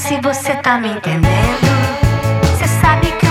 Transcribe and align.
se 0.00 0.18
você 0.22 0.54
tá 0.56 0.78
me 0.78 0.88
entendendo. 0.88 1.28
Você 2.42 2.66
sabe 2.80 3.12
que 3.12 3.29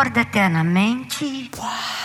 acorda 0.00 0.22
eternamente. 0.22 1.50
Uau. 1.58 1.99